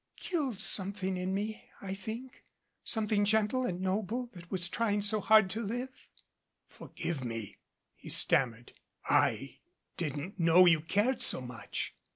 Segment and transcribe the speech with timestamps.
[0.17, 2.43] "Killed something in me I think
[2.83, 5.91] something gentle and noble that was trying so hard to live"
[6.67, 7.57] "Forgive me,"
[7.93, 8.73] he stammered.
[9.07, 9.59] "I
[9.97, 11.93] didn't know you cared so much."